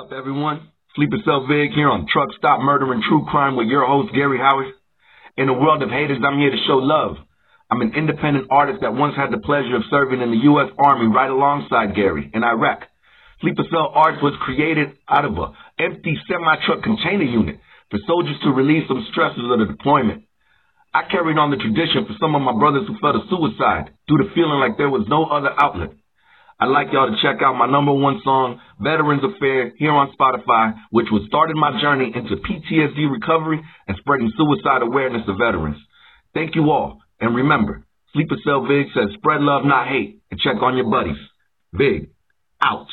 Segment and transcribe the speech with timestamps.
[0.00, 0.72] up, everyone?
[0.96, 4.38] Sleeper Cell Vig here on Truck Stop Murder and True Crime with your host, Gary
[4.38, 4.72] Howard.
[5.36, 7.20] In a world of haters, I'm here to show love.
[7.68, 10.72] I'm an independent artist that once had the pleasure of serving in the U.S.
[10.80, 12.88] Army right alongside Gary in Iraq.
[13.42, 17.60] Sleeper Cell Arts was created out of a empty semi-truck container unit
[17.90, 20.24] for soldiers to relieve some stresses of the deployment.
[20.94, 24.16] I carried on the tradition for some of my brothers who fell to suicide due
[24.16, 25.92] to feeling like there was no other outlet.
[26.60, 30.76] I'd like y'all to check out my number one song, Veterans Affair, here on Spotify,
[30.90, 35.78] which was started my journey into PTSD recovery and spreading suicide awareness to veterans.
[36.34, 37.00] Thank you all.
[37.18, 41.16] And remember, Sleeper Cell Vig says spread love, not hate, and check on your buddies.
[41.72, 42.10] Vig,
[42.60, 42.86] out.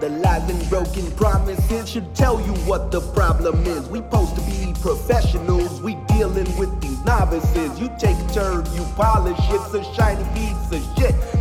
[0.00, 3.88] The lies and broken promises should tell you what the problem is.
[3.88, 7.80] We supposed to be professionals, we dealing with these novices.
[7.80, 10.97] You take a turn, you polish it's a shiny piece of shit.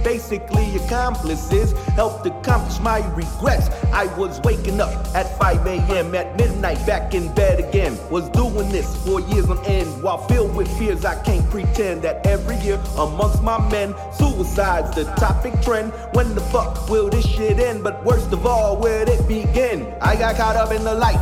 [0.07, 3.67] Basically, accomplices helped accomplish my regrets.
[3.91, 6.15] I was waking up at 5 a.m.
[6.15, 7.97] at midnight, back in bed again.
[8.09, 11.03] Was doing this for years on end while filled with fears.
[11.03, 15.91] I can't pretend that every year amongst my men, suicide's the topic trend.
[16.13, 17.83] When the fuck will this shit end?
[17.83, 19.93] But worst of all, where'd it begin?
[19.99, 21.19] I got caught up in the life.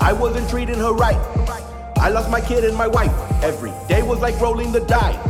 [0.00, 1.20] I wasn't treating her right.
[1.98, 3.12] I lost my kid and my wife.
[3.42, 5.27] Every day was like rolling the die.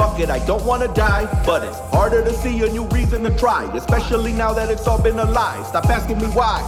[0.00, 3.36] Fuck it, I don't wanna die, but it's harder to see a new reason to
[3.36, 5.62] try, especially now that it's all been a lie.
[5.64, 6.62] Stop asking me why.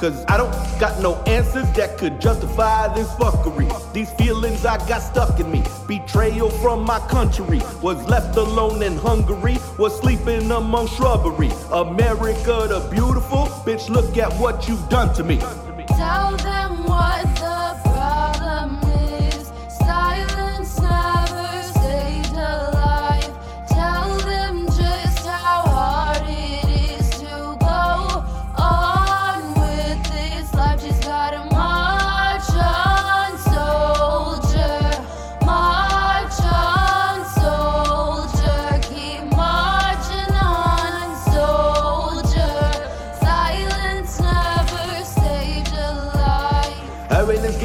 [0.00, 3.70] Cause I don't got no answers that could justify this fuckery.
[3.92, 5.62] These feelings I got stuck in me.
[5.86, 7.62] Betrayal from my country.
[7.82, 9.58] Was left alone in Hungary.
[9.78, 11.52] Was sleeping among shrubbery.
[11.70, 13.46] America the beautiful.
[13.64, 15.38] Bitch, look at what you've done to me.
[15.86, 17.26] Tell them what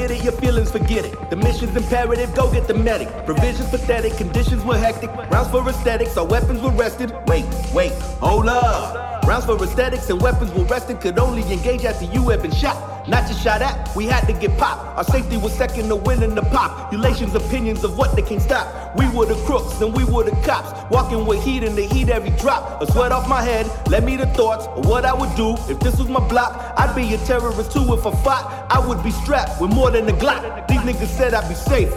[0.07, 1.29] get it, your feelings forget it.
[1.29, 3.07] The mission's imperative, go get the medic.
[3.25, 5.09] Provisions pathetic, conditions were hectic.
[5.31, 7.11] Rounds for aesthetics, our weapons were rested.
[7.27, 9.14] Wait, wait, hold up.
[9.25, 13.07] Rounds for aesthetics and weapons were rested, could only engage after you had been shot.
[13.07, 14.97] Not just shot at, we had to get popped.
[14.97, 18.95] Our safety was second to winning the pop population's opinions of what they can't stop.
[18.95, 22.09] We were the crooks and we were the cops, walking with heat and the heat
[22.09, 22.81] every drop.
[22.81, 25.79] A sweat off my head, let me the thoughts of what I would do if
[25.79, 26.73] this was my block.
[26.77, 28.67] I'd be a terrorist too if I fought.
[28.69, 30.67] I would be strapped with more than a Glock.
[30.67, 31.91] These niggas said I'd be safe.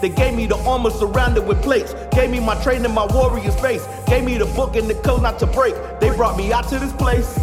[0.00, 1.94] They gave me the armor surrounded with plates.
[2.12, 3.86] Gave me my training, my warrior's face.
[4.06, 5.74] Gave me the book and the code not to break.
[6.00, 7.34] They brought me out to this place.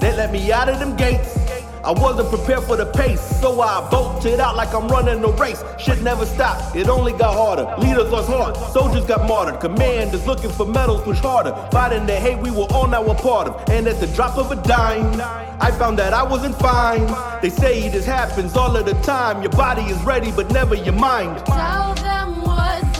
[0.00, 1.31] They let me out of them gates.
[1.84, 5.64] I wasn't prepared for the pace, so I bolted out like I'm running a race.
[5.78, 7.74] Shit never stopped, it only got harder.
[7.78, 9.58] Leaders lost heart, soldiers got martyred.
[9.60, 11.52] Commanders looking for medals push harder.
[11.72, 13.68] Fighting the hate we were all now a part of.
[13.68, 15.20] And at the drop of a dime,
[15.60, 17.06] I found that I wasn't fine.
[17.42, 19.42] They say this happens all of the time.
[19.42, 21.44] Your body is ready, but never your mind.
[21.46, 22.91] Tell them what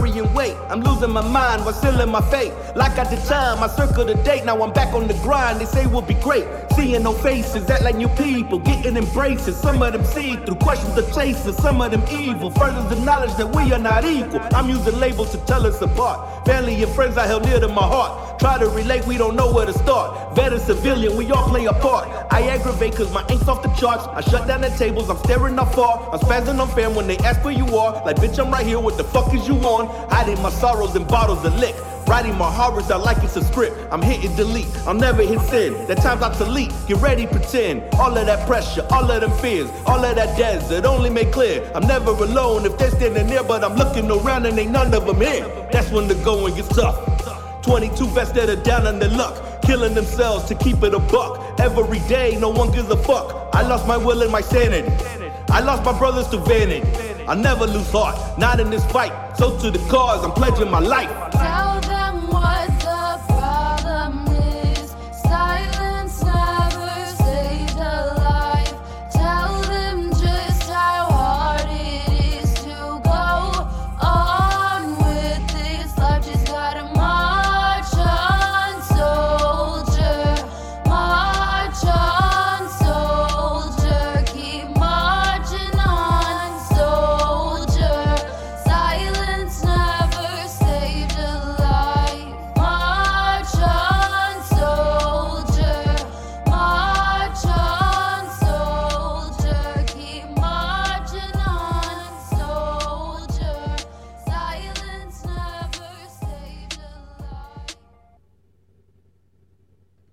[0.00, 0.56] line, wait.
[0.70, 2.52] I'm losing my mind while sealing my fate.
[2.74, 5.60] Like the time, I circled the date, now I'm back on the grind.
[5.60, 6.46] They say we'll be great.
[6.74, 9.56] Seeing no faces, act like new people, getting embraces.
[9.56, 12.50] Some of them see through questions the chases, some of them evil.
[12.50, 14.40] Further the knowledge that we are not equal.
[14.52, 16.46] I'm using labels to tell us apart.
[16.46, 18.40] Family and friends I held near to my heart.
[18.40, 20.34] Try to relate, we don't know where to start.
[20.34, 22.08] Vet and civilian, we all play a part.
[22.32, 24.04] I aggravate cause my ink's off the charts.
[24.08, 26.10] I shut down the tables, I'm staring off far.
[26.12, 28.04] I'm spazzing on fam when they ask where you are.
[28.04, 29.86] Like, bitch, I'm right here, what the fuck is you on?
[30.32, 31.76] Hiding my sorrows in bottles of lick.
[32.06, 33.76] Writing my horrors out like it's a script.
[33.90, 35.76] I'm hitting delete, I'll never hit send.
[35.88, 37.82] That time's leak, get ready, pretend.
[37.96, 41.70] All of that pressure, all of them fears, all of that desert, only make clear.
[41.74, 45.04] I'm never alone if they're standing there, but I'm looking around and ain't none of
[45.04, 45.46] them here.
[45.70, 46.96] That's when the going gets tough.
[47.62, 51.60] 22 vets that are down on their luck, killing themselves to keep it a buck.
[51.60, 53.54] Every day, no one gives a fuck.
[53.54, 54.88] I lost my will and my sanity.
[55.50, 57.11] I lost my brothers to vanity.
[57.28, 59.12] I never lose heart, not in this fight.
[59.36, 61.71] So to the cause, I'm pledging my life.